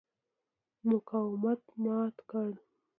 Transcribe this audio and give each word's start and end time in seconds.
مقاومت 0.87 1.63
مات 1.83 2.15
کړ. 2.29 2.49